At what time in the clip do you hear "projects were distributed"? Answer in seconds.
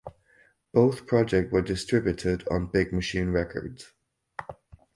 1.05-2.43